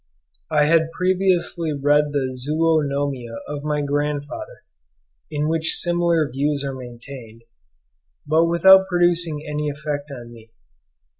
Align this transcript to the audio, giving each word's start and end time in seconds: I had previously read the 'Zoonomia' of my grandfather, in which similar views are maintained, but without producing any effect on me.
I 0.49 0.65
had 0.65 0.89
previously 0.93 1.73
read 1.79 2.05
the 2.09 2.33
'Zoonomia' 2.35 3.37
of 3.47 3.63
my 3.63 3.83
grandfather, 3.83 4.63
in 5.29 5.47
which 5.47 5.75
similar 5.77 6.27
views 6.27 6.65
are 6.65 6.73
maintained, 6.73 7.43
but 8.25 8.45
without 8.45 8.87
producing 8.87 9.45
any 9.47 9.69
effect 9.69 10.09
on 10.09 10.33
me. 10.33 10.49